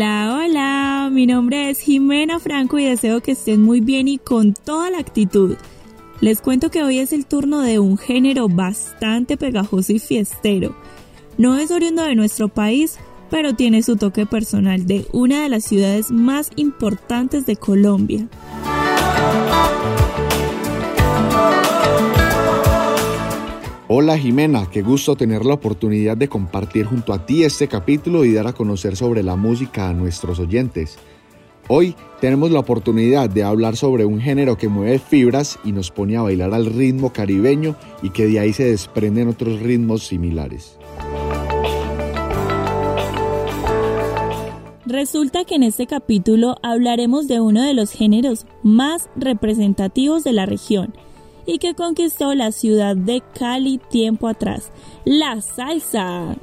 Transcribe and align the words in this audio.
Hola, 0.00 0.32
hola, 0.32 1.10
mi 1.10 1.26
nombre 1.26 1.70
es 1.70 1.80
Jimena 1.80 2.38
Franco 2.38 2.78
y 2.78 2.84
deseo 2.84 3.20
que 3.20 3.32
estén 3.32 3.60
muy 3.60 3.80
bien 3.80 4.06
y 4.06 4.18
con 4.18 4.54
toda 4.54 4.92
la 4.92 4.98
actitud. 4.98 5.56
Les 6.20 6.40
cuento 6.40 6.70
que 6.70 6.84
hoy 6.84 7.00
es 7.00 7.12
el 7.12 7.26
turno 7.26 7.62
de 7.62 7.80
un 7.80 7.98
género 7.98 8.48
bastante 8.48 9.36
pegajoso 9.36 9.92
y 9.92 9.98
fiestero. 9.98 10.76
No 11.36 11.58
es 11.58 11.72
oriundo 11.72 12.04
de 12.04 12.14
nuestro 12.14 12.46
país, 12.46 12.96
pero 13.28 13.56
tiene 13.56 13.82
su 13.82 13.96
toque 13.96 14.24
personal 14.24 14.86
de 14.86 15.04
una 15.12 15.42
de 15.42 15.48
las 15.48 15.64
ciudades 15.64 16.12
más 16.12 16.52
importantes 16.54 17.44
de 17.44 17.56
Colombia. 17.56 18.28
Hola 24.00 24.16
Jimena, 24.16 24.70
qué 24.70 24.80
gusto 24.80 25.16
tener 25.16 25.44
la 25.44 25.54
oportunidad 25.54 26.16
de 26.16 26.28
compartir 26.28 26.86
junto 26.86 27.12
a 27.12 27.26
ti 27.26 27.42
este 27.42 27.66
capítulo 27.66 28.24
y 28.24 28.32
dar 28.32 28.46
a 28.46 28.52
conocer 28.52 28.94
sobre 28.94 29.24
la 29.24 29.34
música 29.34 29.88
a 29.88 29.92
nuestros 29.92 30.38
oyentes. 30.38 31.00
Hoy 31.66 31.96
tenemos 32.20 32.52
la 32.52 32.60
oportunidad 32.60 33.28
de 33.28 33.42
hablar 33.42 33.74
sobre 33.74 34.04
un 34.04 34.20
género 34.20 34.56
que 34.56 34.68
mueve 34.68 35.00
fibras 35.00 35.58
y 35.64 35.72
nos 35.72 35.90
pone 35.90 36.16
a 36.16 36.22
bailar 36.22 36.54
al 36.54 36.66
ritmo 36.66 37.12
caribeño 37.12 37.74
y 38.00 38.10
que 38.10 38.28
de 38.28 38.38
ahí 38.38 38.52
se 38.52 38.66
desprenden 38.66 39.26
otros 39.26 39.58
ritmos 39.58 40.06
similares. 40.06 40.78
Resulta 44.86 45.44
que 45.44 45.56
en 45.56 45.64
este 45.64 45.88
capítulo 45.88 46.54
hablaremos 46.62 47.26
de 47.26 47.40
uno 47.40 47.64
de 47.64 47.74
los 47.74 47.90
géneros 47.90 48.46
más 48.62 49.10
representativos 49.16 50.22
de 50.22 50.32
la 50.34 50.46
región, 50.46 50.94
y 51.48 51.58
que 51.58 51.74
conquistó 51.74 52.34
la 52.34 52.52
ciudad 52.52 52.94
de 52.94 53.22
Cali 53.34 53.78
tiempo 53.78 54.28
atrás, 54.28 54.70
la 55.06 55.40
salsa. 55.40 56.36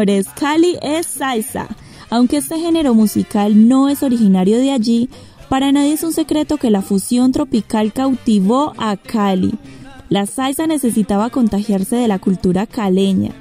Señores, 0.00 0.28
Cali 0.34 0.78
es 0.80 1.06
salsa. 1.06 1.68
Aunque 2.08 2.38
este 2.38 2.58
género 2.58 2.94
musical 2.94 3.68
no 3.68 3.88
es 3.88 4.02
originario 4.02 4.58
de 4.58 4.72
allí, 4.72 5.10
para 5.48 5.72
nadie 5.72 5.92
es 5.92 6.02
un 6.02 6.12
secreto 6.12 6.56
que 6.56 6.70
la 6.70 6.80
fusión 6.80 7.32
tropical 7.32 7.92
cautivó 7.92 8.72
a 8.78 8.96
Cali. 8.96 9.52
La 10.08 10.24
salsa 10.26 10.66
necesitaba 10.66 11.28
contagiarse 11.28 11.96
de 11.96 12.08
la 12.08 12.18
cultura 12.18 12.66
caleña. 12.66 13.32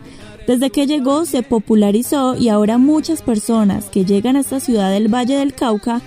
Desde 0.48 0.69
que 0.69 0.86
llegó 0.86 1.25
se 1.25 1.44
popularizó 1.44 2.36
y 2.36 2.50
ahora 2.50 2.78
muchas 2.78 3.22
personas 3.22 3.86
que 3.86 4.03
llegan 4.03 4.36
a 4.36 4.42
esta 4.42 4.59
ciudad 4.59 4.92
del 4.92 5.08
Valle 5.08 5.38
del 5.38 5.53
Cauca 5.53 6.02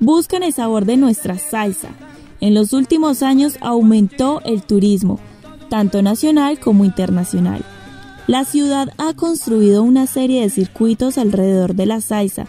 buscan 0.00 0.42
el 0.42 0.52
sabor 0.52 0.84
de 0.84 0.98
nuestra 0.98 1.38
salsa. 1.38 1.88
En 2.40 2.52
los 2.52 2.74
últimos 2.74 3.22
años 3.22 3.56
aumentó 3.60 4.42
el 4.44 4.62
turismo, 4.62 5.18
tanto 5.70 6.02
nacional 6.02 6.60
como 6.60 6.84
internacional. 6.84 7.64
La 8.26 8.46
ciudad 8.46 8.88
ha 8.96 9.12
construido 9.12 9.82
una 9.82 10.06
serie 10.06 10.40
de 10.40 10.48
circuitos 10.48 11.18
alrededor 11.18 11.74
de 11.74 11.84
la 11.84 12.00
salsa 12.00 12.46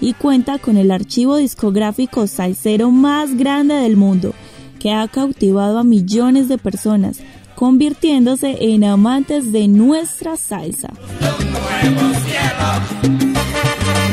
y 0.00 0.12
cuenta 0.12 0.58
con 0.58 0.76
el 0.76 0.92
archivo 0.92 1.36
discográfico 1.36 2.28
salsero 2.28 2.92
más 2.92 3.36
grande 3.36 3.74
del 3.74 3.96
mundo, 3.96 4.34
que 4.78 4.92
ha 4.92 5.08
cautivado 5.08 5.80
a 5.80 5.84
millones 5.84 6.48
de 6.48 6.58
personas, 6.58 7.18
convirtiéndose 7.56 8.56
en 8.60 8.84
amantes 8.84 9.50
de 9.50 9.66
nuestra 9.66 10.36
salsa. 10.36 10.90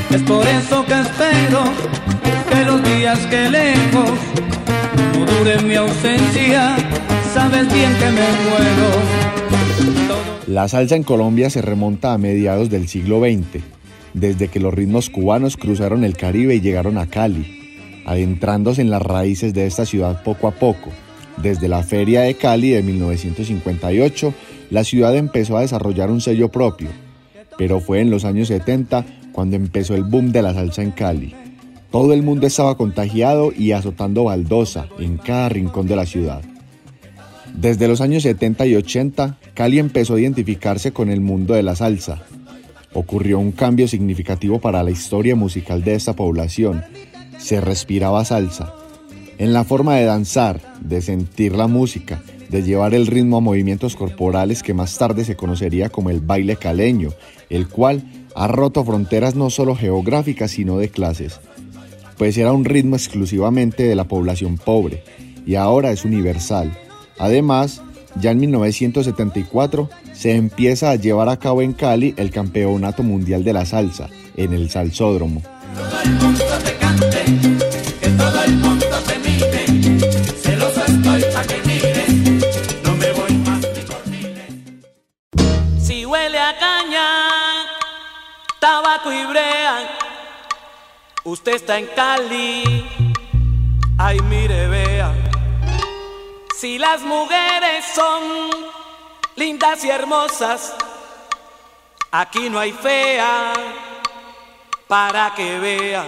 Es 0.09 0.21
por 0.23 0.47
eso 0.47 0.83
que 0.85 0.99
espero 0.99 1.63
que 2.49 2.65
los 2.65 2.83
días 2.83 3.19
que 3.27 3.49
lejos 3.51 4.09
no 5.19 5.25
duren 5.25 5.67
mi 5.67 5.75
ausencia, 5.75 6.75
sabes 7.35 7.71
bien 7.71 7.93
que 7.97 8.05
me 8.05 8.27
muero. 8.49 10.32
La 10.53 10.67
salsa 10.67 10.95
en 10.95 11.01
Colombia 11.01 11.49
se 11.49 11.63
remonta 11.63 12.13
a 12.13 12.19
mediados 12.19 12.69
del 12.69 12.87
siglo 12.87 13.19
XX, 13.19 13.63
desde 14.13 14.49
que 14.49 14.59
los 14.59 14.71
ritmos 14.71 15.09
cubanos 15.09 15.57
cruzaron 15.57 16.03
el 16.03 16.15
Caribe 16.15 16.53
y 16.53 16.61
llegaron 16.61 16.99
a 16.99 17.07
Cali, 17.07 18.03
adentrándose 18.05 18.81
en 18.81 18.91
las 18.91 19.01
raíces 19.01 19.55
de 19.55 19.65
esta 19.65 19.87
ciudad 19.87 20.21
poco 20.21 20.47
a 20.47 20.51
poco. 20.51 20.91
Desde 21.37 21.67
la 21.67 21.81
Feria 21.81 22.21
de 22.21 22.35
Cali 22.35 22.69
de 22.69 22.83
1958, 22.83 24.31
la 24.69 24.83
ciudad 24.83 25.17
empezó 25.17 25.57
a 25.57 25.61
desarrollar 25.61 26.11
un 26.11 26.21
sello 26.21 26.49
propio, 26.49 26.89
pero 27.57 27.79
fue 27.79 28.01
en 28.01 28.11
los 28.11 28.23
años 28.23 28.49
70 28.49 29.05
cuando 29.31 29.55
empezó 29.55 29.95
el 29.95 30.03
boom 30.03 30.31
de 30.31 30.43
la 30.43 30.53
salsa 30.53 30.83
en 30.83 30.91
Cali. 30.91 31.33
Todo 31.89 32.13
el 32.13 32.21
mundo 32.21 32.45
estaba 32.45 32.77
contagiado 32.77 33.51
y 33.57 33.71
azotando 33.71 34.25
baldosa 34.25 34.85
en 34.99 35.17
cada 35.17 35.49
rincón 35.49 35.87
de 35.87 35.95
la 35.95 36.05
ciudad. 36.05 36.43
Desde 37.53 37.87
los 37.87 38.01
años 38.01 38.23
70 38.23 38.65
y 38.65 38.75
80, 38.75 39.37
Cali 39.53 39.79
empezó 39.79 40.15
a 40.15 40.19
identificarse 40.19 40.91
con 40.91 41.09
el 41.09 41.21
mundo 41.21 41.53
de 41.53 41.63
la 41.63 41.75
salsa. 41.75 42.23
Ocurrió 42.93 43.39
un 43.39 43.51
cambio 43.51 43.87
significativo 43.87 44.59
para 44.59 44.83
la 44.83 44.91
historia 44.91 45.35
musical 45.35 45.83
de 45.83 45.95
esta 45.95 46.15
población. 46.15 46.83
Se 47.37 47.61
respiraba 47.61 48.25
salsa. 48.25 48.73
En 49.37 49.53
la 49.53 49.63
forma 49.63 49.95
de 49.95 50.05
danzar, 50.05 50.61
de 50.81 51.01
sentir 51.01 51.55
la 51.55 51.67
música, 51.67 52.21
de 52.49 52.63
llevar 52.63 52.93
el 52.93 53.07
ritmo 53.07 53.37
a 53.37 53.41
movimientos 53.41 53.95
corporales 53.95 54.63
que 54.63 54.73
más 54.73 54.97
tarde 54.97 55.23
se 55.23 55.35
conocería 55.35 55.89
como 55.89 56.09
el 56.09 56.21
baile 56.21 56.55
caleño, 56.55 57.11
el 57.49 57.67
cual 57.67 58.03
ha 58.35 58.47
roto 58.47 58.83
fronteras 58.83 59.35
no 59.35 59.49
solo 59.49 59.75
geográficas 59.75 60.51
sino 60.51 60.77
de 60.77 60.89
clases, 60.89 61.39
pues 62.17 62.37
era 62.37 62.51
un 62.51 62.65
ritmo 62.65 62.95
exclusivamente 62.95 63.83
de 63.83 63.95
la 63.95 64.03
población 64.03 64.57
pobre 64.57 65.03
y 65.45 65.55
ahora 65.55 65.91
es 65.91 66.05
universal 66.05 66.77
Además, 67.17 67.81
ya 68.19 68.31
en 68.31 68.39
1974 68.39 69.89
se 70.13 70.35
empieza 70.35 70.91
a 70.91 70.95
llevar 70.95 71.29
a 71.29 71.37
cabo 71.37 71.61
en 71.61 71.73
Cali 71.73 72.13
el 72.17 72.31
Campeonato 72.31 73.03
Mundial 73.03 73.43
de 73.43 73.53
la 73.53 73.65
Salsa, 73.65 74.09
en 74.35 74.53
el 74.53 74.69
Salsódromo. 74.69 75.41
Si 85.79 86.05
huele 86.05 86.39
a 86.39 86.57
caña, 86.59 87.07
tabaco 88.59 89.11
y 89.11 89.25
brea, 89.25 89.89
usted 91.23 91.55
está 91.55 91.79
en 91.79 91.87
Cali, 91.95 92.63
ay 93.97 94.19
mire, 94.29 94.67
vea. 94.67 95.32
Si 96.63 96.79
las 96.79 97.01
mujeres 97.01 97.83
son 97.93 98.49
lindas 99.35 99.83
y 99.83 99.89
hermosas, 99.89 100.73
aquí 102.09 102.49
no 102.49 102.57
hay 102.57 102.71
fea 102.71 103.51
para 104.87 105.33
que 105.35 105.59
vea. 105.59 106.05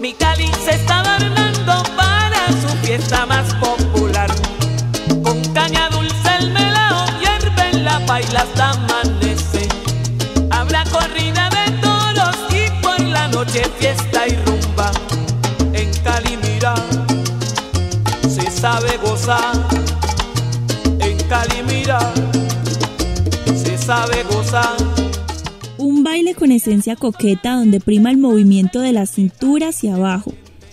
Mi 0.00 0.14
Cali 0.14 0.50
se 0.64 0.70
está 0.70 1.00
adornando 1.00 1.82
para 1.94 2.46
su 2.62 2.68
fiesta 2.78 3.26
más 3.26 3.52
popular. 3.56 4.30
Con 5.22 5.44
caña 5.52 5.90
dulce 5.90 6.36
el 6.38 6.50
melao 6.50 7.04
hierve 7.20 7.68
en 7.70 7.84
la 7.84 8.00
paila 8.06 8.40
hasta 8.40 8.70
amanece. 8.70 9.68
Habrá 10.50 10.84
corrida 10.84 11.50
de 11.50 11.72
toros 11.82 12.36
y 12.54 12.70
por 12.80 12.98
la 13.00 13.28
noche 13.28 13.62
fiesta 13.78 14.28
y 14.28 14.37
Se 23.54 23.76
sabe. 23.76 24.24
Un 25.76 26.02
baile 26.02 26.34
con 26.34 26.50
esencia 26.50 26.96
coqueta 26.96 27.54
donde 27.54 27.80
prima 27.80 28.10
el 28.10 28.16
movimiento 28.16 28.80
de 28.80 28.92
la 28.92 29.04
cintura 29.04 29.68
hacia 29.68 29.96
abajo, 29.96 30.32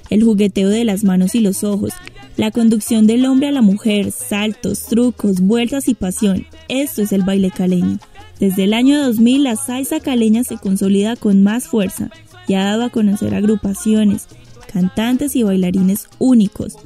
el 0.09 0.23
jugueteo 0.23 0.69
de 0.69 0.85
las 0.85 1.03
manos 1.03 1.35
y 1.35 1.41
los 1.41 1.65
ojos, 1.65 1.91
la 2.37 2.51
conducción 2.51 3.05
del 3.05 3.25
hombre 3.25 3.49
a 3.49 3.51
la 3.51 3.61
mujer, 3.61 4.11
saltos, 4.11 4.85
trucos, 4.85 5.41
vueltas 5.41 5.89
y 5.89 5.93
pasión. 5.93 6.47
Esto 6.69 7.01
es 7.01 7.11
el 7.11 7.23
baile 7.23 7.51
caleño. 7.51 7.99
Desde 8.39 8.63
el 8.63 8.73
año 8.73 9.03
2000 9.03 9.43
la 9.43 9.57
salsa 9.57 9.99
caleña 9.99 10.45
se 10.45 10.55
consolida 10.57 11.17
con 11.17 11.43
más 11.43 11.67
fuerza 11.67 12.09
y 12.47 12.53
ha 12.53 12.63
dado 12.63 12.85
a 12.85 12.89
conocer 12.89 13.35
agrupaciones, 13.35 14.27
cantantes 14.71 15.35
y 15.35 15.43
bailarines 15.43 16.07
únicos, 16.17 16.77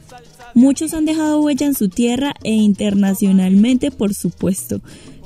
muchos 0.54 0.94
han 0.94 1.06
dejado 1.06 1.42
huella 1.42 1.66
en 1.66 1.76
su 1.76 1.90
tierra 1.90 2.34
e 2.44 2.52
internacionalmente, 2.52 3.92
por 3.92 4.14
supuesto, 4.14 4.82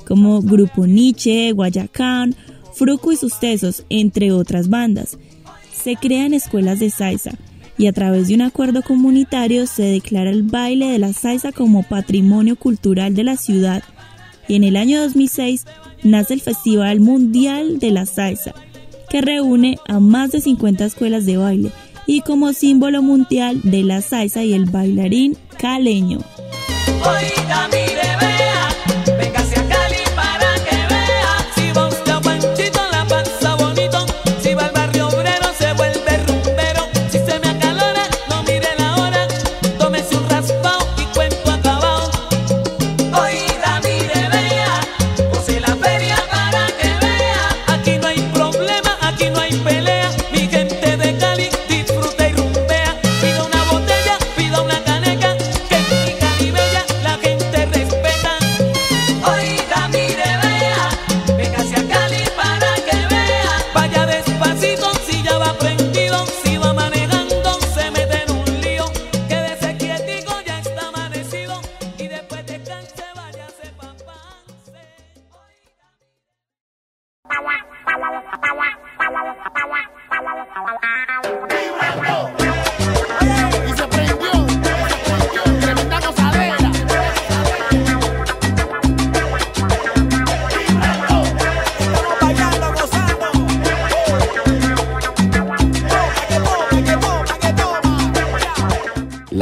como 0.06 0.40
Grupo 0.42 0.86
Nietzsche, 0.86 1.52
Guayacán, 1.52 2.34
Fruco 2.74 3.12
y 3.12 3.16
sus 3.16 3.38
tesos, 3.38 3.84
entre 3.88 4.32
otras 4.32 4.68
bandas. 4.68 5.18
Se 5.72 5.96
crean 5.96 6.34
escuelas 6.34 6.80
de 6.80 6.90
salsa 6.90 7.32
y 7.78 7.86
a 7.86 7.92
través 7.92 8.28
de 8.28 8.34
un 8.34 8.42
acuerdo 8.42 8.82
comunitario 8.82 9.66
se 9.66 9.82
declara 9.82 10.30
el 10.30 10.42
baile 10.42 10.86
de 10.86 10.98
la 10.98 11.12
salsa 11.12 11.52
como 11.52 11.82
patrimonio 11.82 12.56
cultural 12.56 13.14
de 13.14 13.24
la 13.24 13.36
ciudad 13.36 13.82
y 14.48 14.56
en 14.56 14.64
el 14.64 14.76
año 14.76 15.00
2006 15.02 15.64
nace 16.02 16.34
el 16.34 16.40
Festival 16.40 17.00
Mundial 17.00 17.78
de 17.78 17.90
la 17.90 18.06
Salsa, 18.06 18.54
que 19.08 19.22
reúne 19.22 19.78
a 19.88 20.00
más 20.00 20.32
de 20.32 20.40
50 20.40 20.84
escuelas 20.84 21.24
de 21.24 21.36
baile 21.36 21.72
y 22.06 22.20
como 22.22 22.52
símbolo 22.52 23.02
mundial 23.02 23.60
de 23.62 23.82
la 23.82 24.00
salsa 24.00 24.42
y 24.44 24.52
el 24.52 24.66
bailarín 24.66 25.36
caleño. 25.58 26.18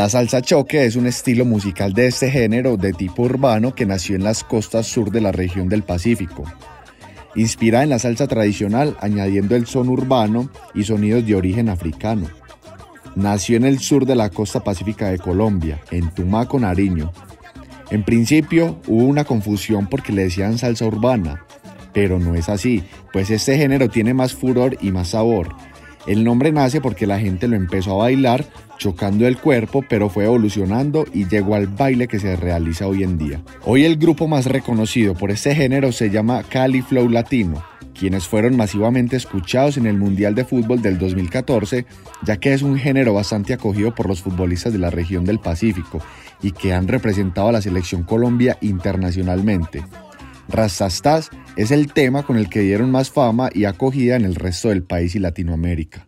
La 0.03 0.09
salsa 0.09 0.43
choque 0.43 0.85
es 0.85 0.97
un 0.97 1.07
estilo 1.07 1.45
musical 1.45 1.93
de 1.93 2.09
este 2.09 2.29
género 2.29 2.77
de 2.77 2.93
tipo 2.93 3.23
urbano 3.23 3.73
que 3.73 3.87
nació 3.87 4.17
en 4.17 4.25
las 4.25 4.43
costas 4.43 4.89
sur 4.89 5.13
de 5.13 5.21
la 5.21 5.31
región 5.31 5.69
del 5.69 5.85
Pacífico. 5.85 6.43
Inspirada 7.37 7.85
en 7.85 7.91
la 7.91 8.01
salsa 8.01 8.27
tradicional, 8.27 8.97
añadiendo 8.99 9.55
el 9.55 9.69
son 9.69 9.89
urbano 9.89 10.51
y 10.75 10.83
sonidos 10.83 11.25
de 11.25 11.37
origen 11.37 11.69
africano. 11.69 12.27
Nació 13.15 13.57
en 13.57 13.65
el 13.65 13.79
sur 13.79 14.05
de 14.05 14.17
la 14.17 14.31
costa 14.31 14.65
pacífica 14.65 15.09
de 15.09 15.21
Colombia, 15.21 15.81
en 15.93 16.11
Tumaco, 16.11 16.59
Nariño. 16.59 17.13
En 17.93 18.03
principio 18.03 18.81
hubo 18.89 19.05
una 19.05 19.23
confusión 19.23 19.87
porque 19.87 20.13
le 20.13 20.25
decían 20.25 20.59
salsa 20.59 20.85
urbana, 20.85 21.47
pero 21.93 22.19
no 22.19 22.35
es 22.35 22.49
así, 22.49 22.83
pues 23.13 23.31
este 23.31 23.57
género 23.57 23.89
tiene 23.89 24.15
más 24.15 24.35
furor 24.35 24.77
y 24.81 24.91
más 24.91 25.11
sabor. 25.11 25.55
El 26.07 26.25
nombre 26.25 26.51
nace 26.51 26.81
porque 26.81 27.07
la 27.07 27.21
gente 27.21 27.47
lo 27.47 27.57
empezó 27.57 27.93
a 27.93 28.05
bailar 28.05 28.45
chocando 28.77 29.29
el 29.29 29.39
cuerpo, 29.39 29.85
pero 29.89 30.09
fue 30.09 30.25
evolucionando 30.25 31.05
y 31.15 31.29
llegó 31.29 31.55
al 31.55 31.69
baile 31.69 32.09
que 32.09 32.19
se 32.19 32.35
realiza 32.35 32.89
hoy 32.89 33.05
en 33.05 33.17
día. 33.17 33.41
Hoy 33.65 33.85
el 33.85 33.97
grupo 33.97 34.27
más 34.27 34.47
reconocido 34.47 35.15
por 35.15 35.31
este 35.31 35.55
género 35.55 35.93
se 35.93 36.11
llama 36.11 36.43
Cali 36.43 36.83
Flow 36.83 37.09
Latino, 37.09 37.63
quienes 37.97 38.27
fueron 38.27 38.57
masivamente 38.57 39.15
escuchados 39.15 39.77
en 39.77 39.87
el 39.87 39.97
Mundial 39.97 40.35
de 40.35 40.45
Fútbol 40.45 40.83
del 40.83 40.99
2014, 40.99 41.87
ya 42.25 42.39
que 42.39 42.53
es 42.53 42.63
un 42.63 42.77
género 42.77 43.15
bastante 43.15 43.53
acogido 43.53 43.95
por 43.95 44.09
los 44.09 44.21
futbolistas 44.23 44.73
de 44.73 44.81
la 44.81 44.91
región 44.91 45.25
del 45.25 45.39
Pacífico 45.39 46.01
y 46.43 46.51
que 46.51 46.73
han 46.73 46.89
representado 46.89 47.49
a 47.49 47.53
la 47.53 47.63
selección 47.63 48.03
Colombia 48.03 48.59
internacionalmente. 48.61 49.85
Rastastas 50.53 51.31
es 51.57 51.71
el 51.71 51.93
tema 51.93 52.25
con 52.25 52.37
el 52.37 52.51
que 52.51 52.61
dieron 52.61 52.91
más 52.91 53.11
fama 53.11 53.49
y 53.53 53.65
acogida 53.65 54.17
en 54.17 54.25
el 54.25 54.35
resto 54.35 54.69
del 54.69 54.83
país 54.83 55.15
y 55.15 55.19
Latinoamérica. 55.19 56.07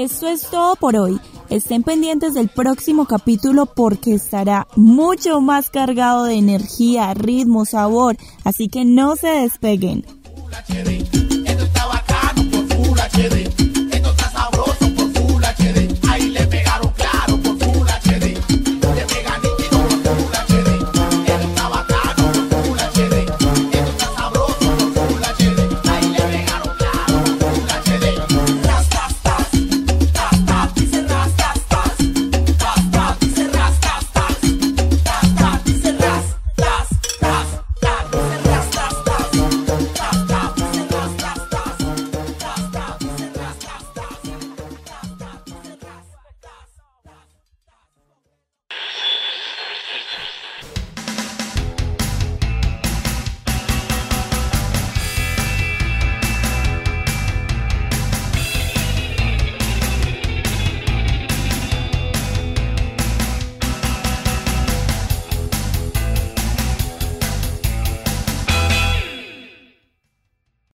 Eso 0.00 0.28
es 0.28 0.48
todo 0.48 0.76
por 0.76 0.96
hoy. 0.96 1.20
Estén 1.50 1.82
pendientes 1.82 2.34
del 2.34 2.48
próximo 2.48 3.06
capítulo 3.06 3.66
porque 3.66 4.14
estará 4.14 4.68
mucho 4.76 5.40
más 5.40 5.68
cargado 5.68 6.24
de 6.24 6.34
energía, 6.34 7.12
ritmo, 7.12 7.64
sabor, 7.64 8.16
así 8.44 8.68
que 8.68 8.84
no 8.84 9.16
se 9.16 9.26
despeguen. 9.26 10.04